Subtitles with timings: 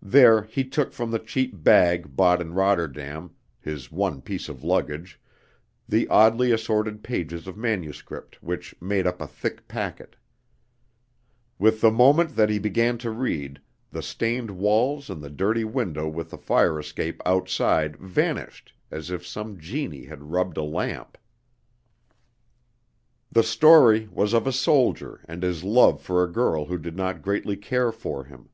[0.00, 5.20] There he took from the cheap bag bought in Rotterdam his one piece of luggage
[5.86, 10.16] the oddly assorted pages of manuscript which made up a thick packet.
[11.58, 13.60] With the moment that he began to read,
[13.90, 19.26] the stained walls and the dirty window with a fire escape outside vanished as if
[19.26, 21.18] some genie had rubbed a lamp.
[23.30, 27.20] The story was of a soldier and his love for a girl who did not
[27.20, 28.48] greatly care for him.